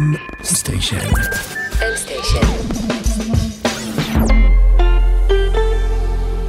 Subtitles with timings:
[0.00, 0.96] M סטיישן.
[1.72, 2.46] M סטיישן.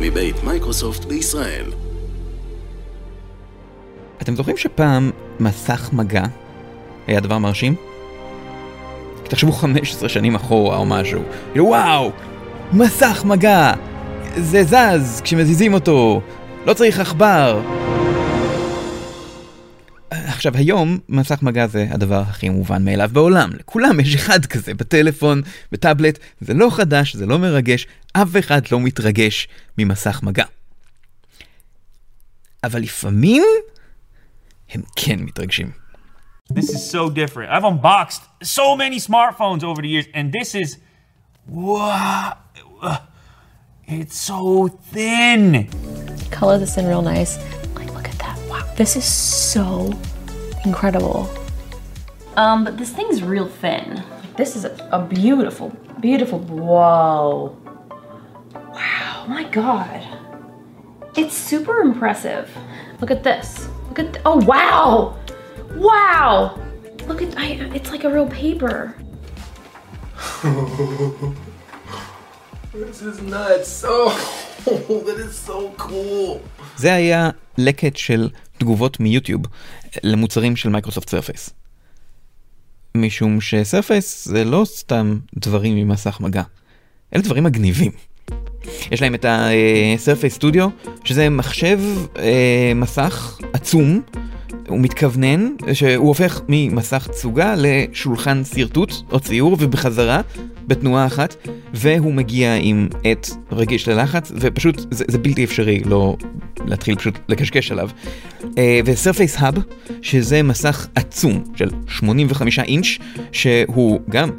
[0.01, 1.65] מבית מייקרוסופט בישראל.
[4.21, 6.23] אתם זוכרים שפעם מסך מגע
[7.07, 7.75] היה דבר מרשים?
[9.23, 11.21] תחשבו 15 שנים אחורה או משהו.
[11.51, 12.11] כאילו וואו,
[12.73, 13.73] מסך מגע!
[14.37, 16.21] זה זז כשמזיזים אותו,
[16.65, 17.80] לא צריך עכבר.
[20.41, 25.41] עכשיו היום מסך מגע זה הדבר הכי מובן מאליו בעולם, לכולם יש אחד כזה בטלפון,
[25.71, 30.43] בטאבלט, זה לא חדש, זה לא מרגש, אף אחד לא מתרגש ממסך מגע.
[32.63, 33.43] אבל לפעמים
[34.71, 35.71] הם כן מתרגשים.
[36.53, 37.49] This is so different.
[37.51, 40.77] I've unboxed so many smartphones over the years, and this is.
[41.47, 42.33] Wow.
[43.87, 44.39] It's so
[44.93, 45.69] thin.
[46.31, 47.33] Color this in real nice.
[47.77, 48.37] Like, look at that.
[48.49, 48.63] Wow.
[48.81, 49.05] This is
[49.53, 49.67] so
[50.64, 51.28] incredible.
[52.36, 54.02] Um, but this thing's real thin.
[54.36, 56.38] This is a, a beautiful, beautiful.
[56.40, 57.56] Whoa.
[58.54, 60.06] Wow, my God.
[61.16, 62.50] It's super impressive.
[63.00, 63.68] Look at this.
[63.88, 65.16] Look at, th- oh, wow.
[65.74, 66.58] Wow!
[67.06, 68.94] Look at, I, it's like a real paper.
[72.72, 73.84] This is nuts.
[73.86, 74.10] Oh,
[75.06, 76.40] that is so cool.
[76.76, 78.28] זה היה לקט של
[78.61, 79.41] תגובות מיוטיוב
[80.03, 81.49] למוצרים של מייקרוסופט סרפייס.
[82.97, 86.43] משום שסרפייס זה לא סתם דברים ממסך מגע,
[87.15, 87.91] אלה דברים מגניבים.
[88.91, 90.69] יש להם את הסרפייס סטודיו,
[91.03, 91.79] שזה מחשב
[92.17, 94.01] אה, מסך עצום
[94.67, 100.21] הוא מתכוונן שהוא הופך ממסך תצוגה לשולחן שרטוט או ציור ובחזרה
[100.67, 101.35] בתנועה אחת
[101.73, 106.15] והוא מגיע עם עט רגיש ללחץ ופשוט זה, זה בלתי אפשרי לא
[106.65, 107.89] להתחיל פשוט לקשקש עליו.
[108.57, 109.53] אה, וסרפייס האב
[110.01, 112.97] שזה מסך עצום של 85 אינץ'
[113.31, 114.29] שהוא גם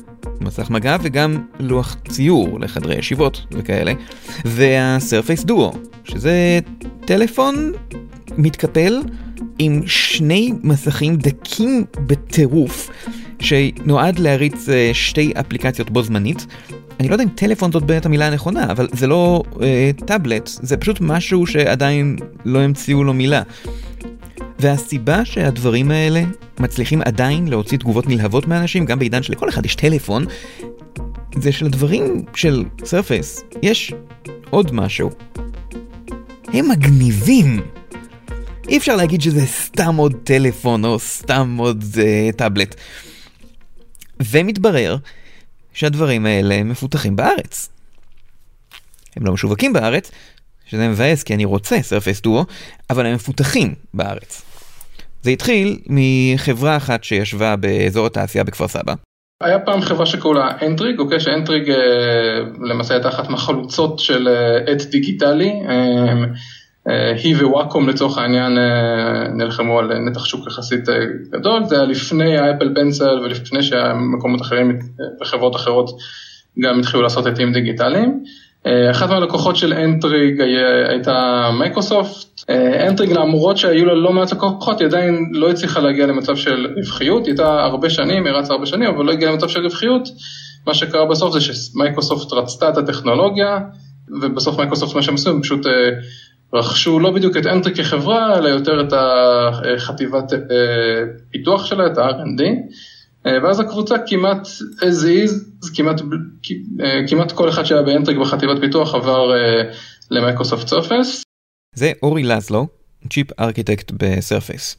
[0.40, 3.92] מסך מגע וגם לוח ציור לחדרי ישיבות וכאלה
[4.44, 5.72] והסרפייס דואו
[6.04, 6.58] שזה
[7.04, 7.72] טלפון
[8.38, 9.00] מתקפל
[9.58, 12.90] עם שני מסכים דקים בטירוף,
[13.40, 16.46] שנועד להריץ אה, שתי אפליקציות בו זמנית.
[17.02, 20.76] אני לא יודע אם טלפון זאת באמת המילה הנכונה, אבל זה לא אה, טאבלט, זה
[20.76, 23.42] פשוט משהו שעדיין לא המציאו לו מילה.
[24.58, 26.22] והסיבה שהדברים האלה
[26.60, 30.24] מצליחים עדיין להוציא תגובות נלהבות מאנשים, גם בעידן שלכל אחד יש טלפון,
[31.38, 33.92] זה שלדברים של סרפייס יש
[34.50, 35.10] עוד משהו.
[36.52, 37.60] הם מגניבים.
[38.68, 42.74] אי אפשר להגיד שזה סתם עוד טלפון או סתם עוד אה, טאבלט.
[44.20, 44.96] ומתברר
[45.74, 47.68] שהדברים האלה מפותחים בארץ.
[49.16, 50.10] הם לא משווקים בארץ,
[50.66, 52.44] שזה מבאס כי אני רוצה סרפייס דואו,
[52.90, 54.42] אבל הם מפותחים בארץ.
[55.22, 58.94] זה התחיל מחברה אחת שישבה באזור התעשייה בכפר סבא.
[59.42, 61.76] היה פעם חברה שקראו לה אנטריג, אוקיי, שאנטריג אה,
[62.60, 64.28] למעשה הייתה אחת מהחלוצות של
[64.66, 65.52] עט אה, דיגיטלי.
[65.68, 66.14] אה, אה,
[67.22, 70.94] היא ו-Wacom לצורך העניין אה, נלחמו על נתח שוק יחסית אה,
[71.32, 74.78] גדול, זה היה לפני ה-Apple Pencil ולפני שהמקומות אחרים
[75.20, 75.90] וחברות אחרות
[76.58, 78.24] גם התחילו לעשות עטים דיגיטליים.
[78.90, 80.40] אחת מהלקוחות של אנטריג
[80.88, 82.50] הייתה מייקרוסופט,
[82.88, 87.26] אנטריג למרות שהיו לה לא מעט לקוחות, היא עדיין לא הצליחה להגיע למצב של רווחיות,
[87.26, 90.08] היא הייתה הרבה שנים, היא רצה הרבה שנים, אבל לא הגיעה למצב של רווחיות.
[90.66, 93.58] מה שקרה בסוף זה שמייקרוסופט רצתה את הטכנולוגיה,
[94.22, 95.66] ובסוף מייקרוסופט מה שהם עשו, הם פשוט
[96.54, 100.38] רכשו לא בדיוק את אנטריג כחברה, אלא יותר את החטיבת אה,
[101.30, 102.42] פיתוח שלה, את ה-R&D,
[103.26, 104.46] אה, ואז הקבוצה כמעט
[104.80, 105.30] as is,
[105.74, 106.00] כמעט,
[106.80, 109.32] אה, כמעט כל אחד שהיה באנטריג בחטיבת פיתוח עבר
[110.10, 111.22] למייקרוסופט סרפס.
[111.74, 112.66] זה אורי לזלו,
[113.10, 114.76] chief architect בסרפייס.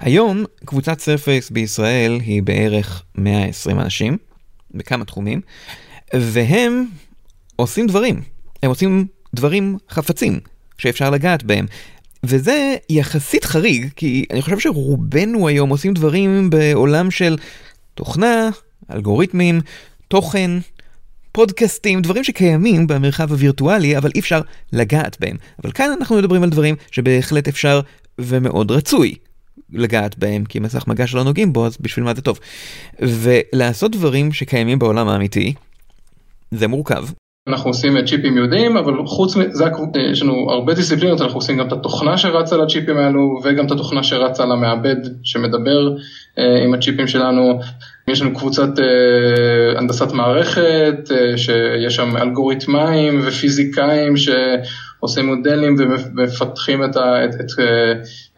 [0.00, 4.18] היום קבוצת סרפייס בישראל היא בערך 120 אנשים,
[4.74, 5.40] בכמה תחומים,
[6.14, 6.86] והם
[7.56, 8.22] עושים דברים,
[8.62, 10.53] הם עושים דברים חפצים.
[10.78, 11.66] שאפשר לגעת בהם.
[12.24, 17.36] וזה יחסית חריג, כי אני חושב שרובנו היום עושים דברים בעולם של
[17.94, 18.50] תוכנה,
[18.90, 19.60] אלגוריתמים,
[20.08, 20.50] תוכן,
[21.32, 24.40] פודקאסטים, דברים שקיימים במרחב הווירטואלי, אבל אי אפשר
[24.72, 25.36] לגעת בהם.
[25.62, 27.80] אבל כאן אנחנו מדברים על דברים שבהחלט אפשר
[28.18, 29.14] ומאוד רצוי
[29.72, 32.38] לגעת בהם, כי מסך מגע שלא נוגעים בו, אז בשביל מה זה טוב.
[33.00, 35.54] ולעשות דברים שקיימים בעולם האמיתי,
[36.50, 37.04] זה מורכב.
[37.48, 39.64] אנחנו עושים צ'יפים יהודיים, אבל חוץ מזה,
[40.12, 44.02] יש לנו הרבה דיסציפלינות, אנחנו עושים גם את התוכנה שרצה לצ'יפים האלו, וגם את התוכנה
[44.02, 45.96] שרצה למעבד שמדבר
[46.38, 47.60] אה, עם הצ'יפים שלנו.
[48.08, 54.14] יש לנו קבוצת אה, הנדסת מערכת, אה, שיש שם אלגוריתמאים ופיזיקאים
[55.00, 57.50] עושים מודלים ומפתחים את, את, את,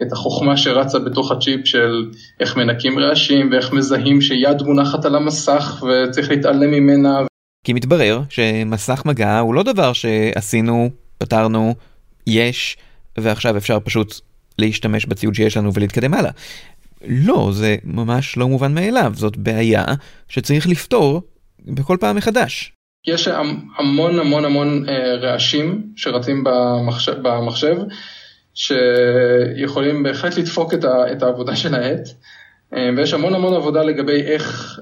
[0.03, 2.05] את החוכמה שרצה בתוך הצ'יפ של
[2.41, 7.19] איך מנקים רעשים ואיך מזהים שיד מונחת על המסך וצריך להתעלם ממנה.
[7.67, 11.75] כי מתברר שמסך מגע הוא לא דבר שעשינו, פתרנו,
[12.27, 12.77] יש,
[13.19, 14.21] ועכשיו אפשר פשוט
[14.59, 16.31] להשתמש בציוד שיש לנו ולהתקדם הלאה.
[17.09, 19.85] לא, זה ממש לא מובן מאליו, זאת בעיה
[20.29, 21.23] שצריך לפתור
[21.67, 22.73] בכל פעם מחדש.
[23.07, 23.29] יש
[23.79, 27.77] המון המון המון אה, רעשים שרצים במחשב, במחשב
[28.55, 30.75] שיכולים בהחלט לדפוק
[31.13, 32.09] את, העבודה של העט,
[32.75, 34.79] אה, ויש המון המון עבודה לגבי איך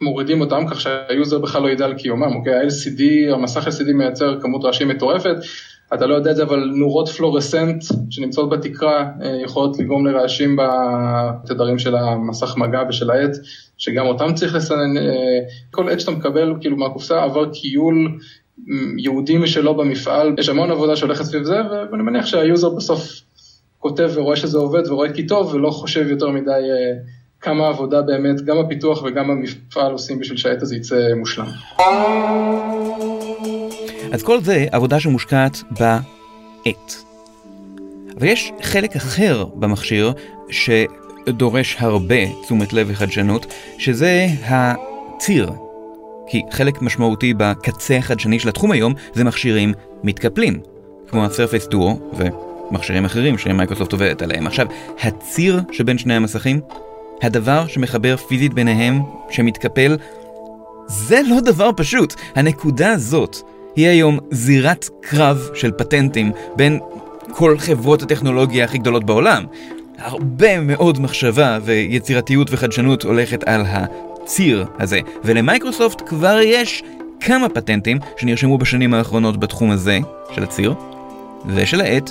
[0.00, 2.54] מורידים אותם כך שהיוזר בכלל לא ידע על קיומם, אוקיי?
[2.54, 5.36] ה-LCD, המסך LCD מייצר כמות רעשים מטורפת,
[5.94, 11.78] אתה לא יודע את זה, אבל נורות פלורסנט שנמצאות בתקרה אה, יכולות לגרום לרעשים בתדרים
[11.78, 13.30] של המסך מגע ושל העט,
[13.78, 15.38] שגם אותם צריך לסנן, אה,
[15.70, 18.18] כל עט שאתה מקבל כאילו מהקופסה עבר קיול
[18.98, 21.56] יהודי משלו במפעל, יש המון עבודה שהולכת סביב זה,
[21.92, 23.20] ואני מניח שהיוזר בסוף
[23.78, 26.92] כותב ורואה שזה עובד ורואה כי טוב, ולא חושב יותר מדי אה,
[27.46, 31.46] כמה עבודה באמת, גם הפיתוח וגם המפעל עושים בשביל שהעט הזה יצא מושלם.
[34.12, 36.94] אז כל זה עבודה שמושקעת בעט.
[38.18, 40.12] אבל יש חלק אחר במכשיר
[40.50, 43.46] שדורש הרבה תשומת לב וחדשנות,
[43.78, 45.50] שזה הציר.
[46.26, 49.72] כי חלק משמעותי בקצה החדשני של התחום היום זה מכשירים
[50.04, 50.60] מתקפלים,
[51.08, 52.16] כמו ה-Surface Duo
[52.70, 54.46] ומכשירים אחרים שמייקרוסופט עובדת עליהם.
[54.46, 54.66] עכשיו,
[55.02, 56.60] הציר שבין שני המסכים,
[57.22, 59.96] הדבר שמחבר פיזית ביניהם, שמתקפל,
[60.86, 62.14] זה לא דבר פשוט.
[62.34, 63.36] הנקודה הזאת
[63.76, 66.78] היא היום זירת קרב של פטנטים בין
[67.30, 69.44] כל חברות הטכנולוגיה הכי גדולות בעולם.
[69.98, 76.82] הרבה מאוד מחשבה ויצירתיות וחדשנות הולכת על הציר הזה, ולמייקרוסופט כבר יש
[77.20, 79.98] כמה פטנטים שנרשמו בשנים האחרונות בתחום הזה,
[80.34, 80.74] של הציר,
[81.46, 82.10] ושל העט,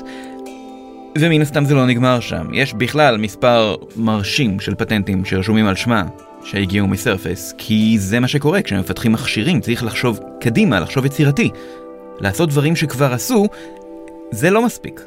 [1.17, 2.53] ומן הסתם זה לא נגמר שם.
[2.53, 6.03] יש בכלל מספר מרשים של פטנטים שרשומים על שמה,
[6.43, 11.49] שהגיעו מסרפס, כי זה מה שקורה כשמפתחים מכשירים, צריך לחשוב קדימה, לחשוב יצירתי.
[12.19, 13.47] לעשות דברים שכבר עשו,
[14.31, 15.01] זה לא מספיק.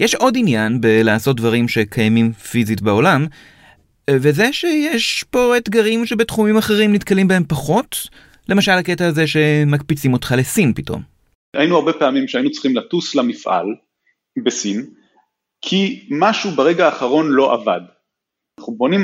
[0.00, 3.26] יש עוד עניין בלעשות דברים שקיימים פיזית בעולם,
[4.10, 8.08] וזה שיש פה אתגרים שבתחומים אחרים נתקלים בהם פחות,
[8.48, 11.02] למשל הקטע הזה שמקפיצים אותך לסין פתאום.
[11.56, 13.66] היינו הרבה פעמים שהיינו צריכים לטוס למפעל
[14.38, 14.86] בסין,
[15.62, 17.80] כי משהו ברגע האחרון לא עבד.
[18.58, 19.00] אנחנו בונים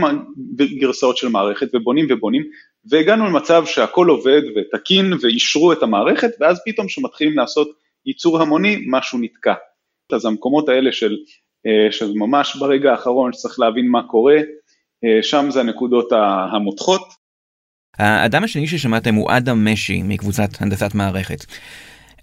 [0.80, 2.42] גרסאות של מערכת ובונים ובונים,
[2.90, 7.68] והגענו למצב שהכל עובד ותקין ואישרו את המערכת, ואז פתאום כשמתחילים לעשות
[8.06, 9.54] ייצור המוני, משהו נתקע.
[10.12, 11.16] אז המקומות האלה של,
[11.66, 14.36] אה, של ממש ברגע האחרון שצריך להבין מה קורה,
[15.04, 16.12] אה, שם זה הנקודות
[16.52, 17.02] המותחות.
[17.98, 21.44] האדם השני ששמעתם הוא אדם משי מקבוצת הנדסת מערכת.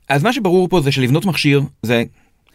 [0.10, 2.04] אז מה שברור פה זה שלבנות מכשיר זה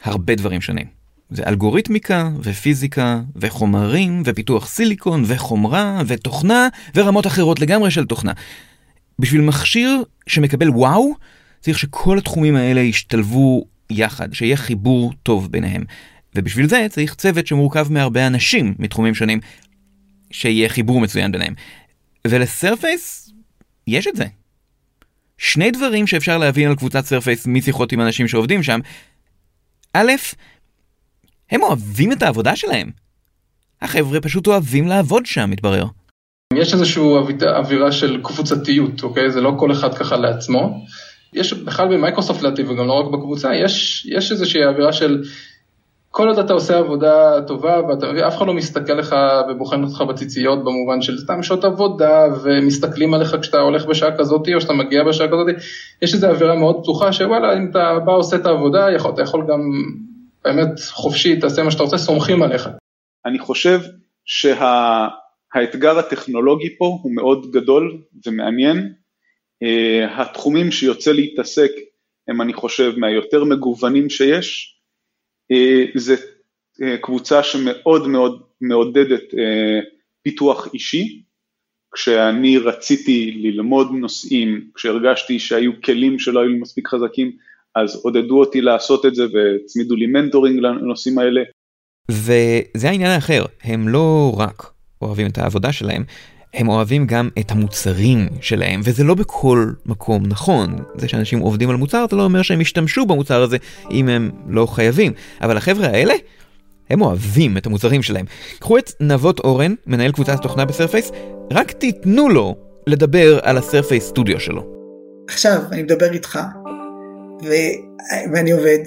[0.02, 0.86] הרבה דברים שונים.
[1.30, 8.32] זה אלגוריתמיקה ופיזיקה וחומרים ופיתוח סיליקון וחומרה ותוכנה ורמות אחרות לגמרי של תוכנה.
[9.18, 11.12] בשביל מכשיר שמקבל וואו,
[11.60, 15.84] צריך שכל התחומים האלה ישתלבו יחד, שיהיה חיבור טוב ביניהם.
[16.34, 19.40] ובשביל זה צריך צוות שמורכב מהרבה אנשים מתחומים שונים,
[20.30, 21.54] שיהיה חיבור מצוין ביניהם.
[22.26, 23.30] ולסרפייס
[23.86, 24.26] יש את זה.
[25.38, 28.80] שני דברים שאפשר להבין על קבוצת סרפייס משיחות עם אנשים שעובדים שם.
[29.94, 30.12] א',
[31.50, 32.90] הם אוהבים את העבודה שלהם.
[33.82, 35.84] החבר'ה פשוט אוהבים לעבוד שם, מתברר.
[36.54, 37.02] יש איזושהי
[37.42, 39.30] אווירה של קבוצתיות, אוקיי?
[39.30, 40.84] זה לא כל אחד ככה לעצמו.
[41.32, 45.22] יש בכלל במייקרוסופט לדעתי, וגם לא רק בקבוצה, יש, יש איזושהי אווירה של
[46.12, 47.80] כל עוד אתה עושה עבודה טובה,
[48.16, 49.16] ואף אחד לא מסתכל לך
[49.50, 54.60] ובוחן אותך בציציות במובן של סתם שעות עבודה, ומסתכלים עליך כשאתה הולך בשעה כזאת, או
[54.60, 55.46] שאתה מגיע בשעה כזאת,
[56.02, 59.46] יש איזו אווירה מאוד פתוחה, שוואלה, אם אתה בא עושה את העבודה, יכול, אתה יכול
[59.48, 59.60] גם
[60.44, 62.68] באמת חופשי, תעשה מה שאתה רוצה, סומכים עליך.
[63.26, 63.80] אני חושב
[64.24, 66.00] שהאתגר שה...
[66.00, 68.92] הטכנולוגי פה הוא מאוד גדול ומעניין.
[69.64, 71.70] Uh, התחומים שיוצא להתעסק
[72.28, 74.79] הם, אני חושב, מהיותר מגוונים שיש.
[75.52, 79.36] Uh, זה uh, קבוצה שמאוד מאוד מעודדת uh,
[80.22, 81.22] פיתוח אישי.
[81.94, 87.32] כשאני רציתי ללמוד נושאים, כשהרגשתי שהיו כלים שלא היו מספיק חזקים,
[87.74, 91.40] אז עודדו אותי לעשות את זה והצמידו לי מנטורינג לנושאים האלה.
[92.10, 96.04] וזה העניין האחר, הם לא רק אוהבים את העבודה שלהם,
[96.54, 100.76] הם אוהבים גם את המוצרים שלהם, וזה לא בכל מקום נכון.
[100.94, 103.56] זה שאנשים עובדים על מוצר, זה לא אומר שהם ישתמשו במוצר הזה
[103.90, 105.12] אם הם לא חייבים.
[105.40, 106.14] אבל החבר'ה האלה,
[106.90, 108.26] הם אוהבים את המוצרים שלהם.
[108.58, 111.10] קחו את נבות אורן, מנהל קבוצת תוכנה בסרפייס,
[111.52, 114.66] רק תיתנו לו לדבר על הסרפייס סטודיו שלו.
[115.28, 116.38] עכשיו, אני מדבר איתך,
[117.44, 117.48] ו,
[118.32, 118.78] ואני עובד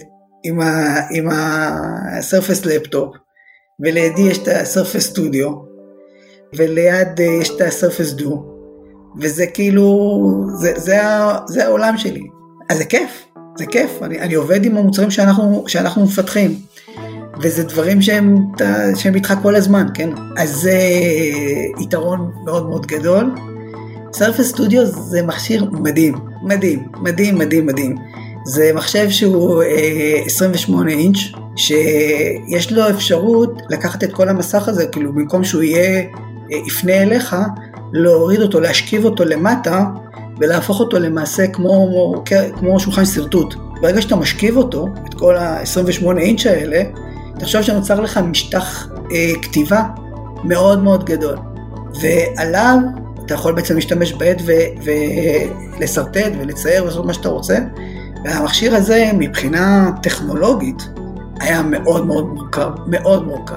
[0.43, 3.15] עם, ה, עם הסרפס לפטופ,
[3.79, 5.72] ולידי יש את הסרפס סטודיו,
[6.57, 8.43] וליד אה, יש את הסרפס דו,
[9.19, 10.97] וזה כאילו, זה, זה,
[11.47, 12.23] זה העולם שלי.
[12.69, 13.25] אז זה כיף,
[13.57, 16.55] זה כיף, אני, אני עובד עם המוצרים שאנחנו, שאנחנו מפתחים.
[17.41, 18.35] וזה דברים שהם,
[18.95, 20.09] שהם איתך כל הזמן, כן?
[20.37, 20.79] אז זה
[21.81, 23.31] יתרון מאוד מאוד גדול.
[24.13, 27.95] סרפס סטודיו זה מכשיר מדהים, מדהים, מדהים, מדהים, מדהים.
[28.45, 31.17] זה מחשב שהוא אה, 28 אינץ',
[31.55, 36.05] שיש לו אפשרות לקחת את כל המסך הזה, כאילו במקום שהוא יהיה, אה,
[36.49, 37.35] יפנה אליך,
[37.93, 39.85] להוריד אותו, להשכיב אותו למטה,
[40.37, 42.13] ולהפוך אותו למעשה כמו,
[42.59, 43.55] כמו שולחן שרטוט.
[43.81, 46.83] ברגע שאתה משכיב אותו, את כל ה-28 אינץ' האלה,
[47.39, 49.83] תחשוב שנוצר לך משטח אה, כתיבה
[50.43, 51.37] מאוד מאוד גדול.
[52.01, 52.77] ועליו
[53.25, 54.41] אתה יכול בעצם להשתמש בעט
[54.83, 57.57] ולשרטט ולצייר ולעשות מה שאתה רוצה.
[58.23, 60.89] והמכשיר הזה מבחינה טכנולוגית
[61.39, 63.55] היה מאוד מאוד מורכב, מאוד מורכב.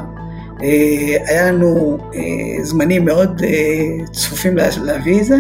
[0.63, 5.37] אה, היה לנו אה, זמנים מאוד אה, צפופים להביא את זה,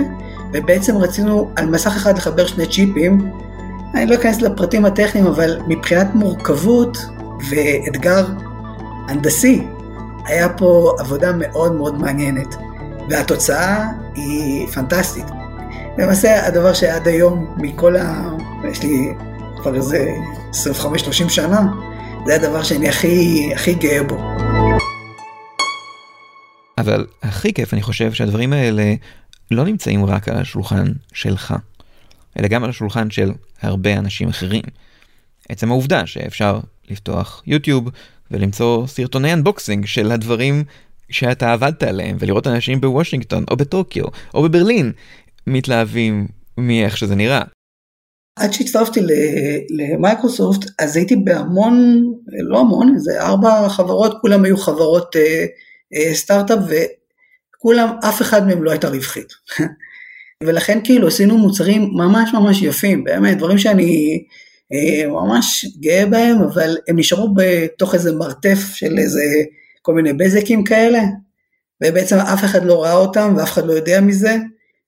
[0.53, 3.31] ובעצם רצינו על מסך אחד לחבר שני צ'יפים.
[3.95, 6.99] אני לא אכנס לפרטים הטכניים, אבל מבחינת מורכבות
[7.51, 8.27] ואתגר
[9.09, 9.63] הנדסי,
[10.25, 12.57] היה פה עבודה מאוד מאוד מעניינת,
[13.11, 15.27] והתוצאה היא פנטסטית.
[15.99, 18.29] למעשה הדבר שעד היום מכל ה...
[18.71, 19.15] יש לי
[19.63, 20.09] כבר איזה
[20.53, 21.61] 25-30 שנה,
[22.27, 24.46] זה הדבר שאני הכי, הכי גאה בו.
[26.79, 28.95] אבל הכי כיף אני חושב שהדברים האלה
[29.51, 31.55] לא נמצאים רק על השולחן שלך,
[32.39, 34.63] אלא גם על השולחן של הרבה אנשים אחרים.
[35.49, 37.89] עצם העובדה שאפשר לפתוח יוטיוב
[38.31, 40.65] ולמצוא סרטוני unboxing של הדברים
[41.11, 44.05] שאתה עבדת עליהם ולראות אנשים בוושינגטון או בטוקיו
[44.35, 44.93] או בברלין
[45.47, 46.29] מתלהבים
[46.59, 47.43] מאיך שזה נראה.
[48.39, 49.01] עד שהצטרפתי
[49.71, 55.47] למייקרוסופט אז הייתי בהמון, לא המון, זה ארבע חברות, כולם היו חברות אה,
[56.13, 59.33] סטארט-אפ וכולם, אף אחד מהם לא הייתה רווחית.
[60.45, 64.25] ולכן כאילו עשינו מוצרים ממש ממש יפים, באמת, דברים שאני
[64.73, 69.23] אה, ממש גאה בהם, אבל הם נשארו בתוך איזה מרתף של איזה
[69.83, 71.03] כל מיני בזקים כאלה,
[71.85, 74.37] ובעצם אף אחד לא ראה אותם ואף אחד לא יודע מזה,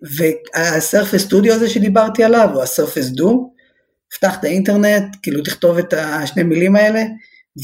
[0.02, 3.52] והסרפס סטודיו הזה שדיברתי עליו, או הסרפס דו,
[4.14, 7.02] פתח את האינטרנט, כאילו תכתוב את השני מילים האלה,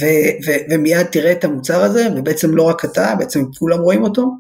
[0.01, 4.31] ו- ו- ומיד תראה את המוצר הזה, ובעצם לא רק אתה, בעצם כולם רואים אותו,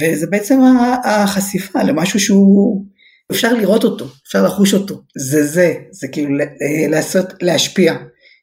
[0.00, 0.60] וזה בעצם
[1.04, 2.84] החשיפה למשהו שהוא
[3.30, 7.94] אפשר לראות אותו, אפשר לחוש אותו, זה זה, זה כאילו אה, לעשות, להשפיע,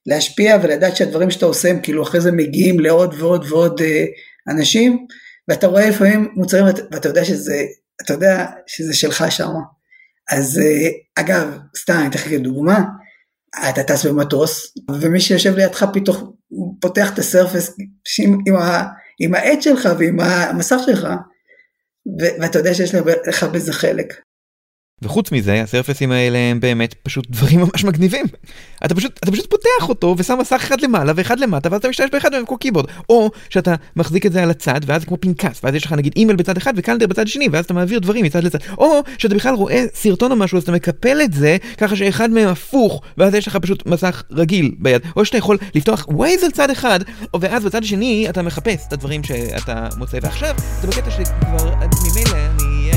[0.05, 4.05] להשפיע ולדעת שהדברים שאתה עושה הם כאילו אחרי זה מגיעים לעוד ועוד ועוד אה,
[4.47, 5.05] אנשים,
[5.47, 7.65] ואתה רואה לפעמים מוצרים ואתה יודע שזה,
[8.01, 9.51] אתה יודע שזה שלך שם.
[10.31, 12.83] אז אה, אגב, סתם אני אתן לך דוגמה,
[13.69, 16.33] אתה טס במטוס, ומי שיושב לידך פתאום
[16.81, 17.75] פותח את הסרפס
[18.19, 18.55] עם, עם,
[19.19, 21.07] עם העט שלך ועם המסך שלך,
[22.19, 22.95] ואתה יודע שיש
[23.27, 24.13] לך בזה חלק.
[25.01, 28.25] וחוץ מזה הסרפסים האלה הם באמת פשוט דברים ממש מגניבים.
[28.85, 32.09] אתה פשוט אתה פשוט פותח אותו ושם מסך אחד למעלה ואחד למטה ואז אתה משתמש
[32.11, 35.61] באחד מהם כמו keyboard או שאתה מחזיק את זה על הצד ואז זה כמו פנקס
[35.63, 38.25] ואז יש לך נגיד אימייל בצד אחד ו calendar בצד שני ואז אתה מעביר דברים
[38.25, 38.59] מצד לצד.
[38.77, 42.47] או שאתה בכלל רואה סרטון או משהו אז אתה מקפל את זה ככה שאחד מהם
[42.47, 45.01] הפוך ואז יש לך פשוט מסך רגיל ביד.
[45.15, 46.99] או שאתה יכול לפתוח ווייז על צד אחד
[47.39, 50.17] ואז בצד השני אתה מחפש את הדברים שאתה מוצא.
[50.21, 52.90] ועכשיו זה בקטע שכבר ממילא אני